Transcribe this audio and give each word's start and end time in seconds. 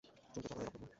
জন্তু 0.33 0.41
জানোয়ারের 0.47 0.67
রক্ত 0.67 0.77
খেয়ে? 0.79 0.87